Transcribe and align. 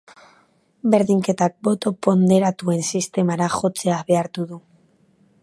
Berdinketak 0.95 1.53
boto 1.67 1.93
ponderatuen 2.07 2.83
sistemara 2.89 3.53
jotzea 3.59 4.01
behartu 4.11 4.49
du. 4.55 4.61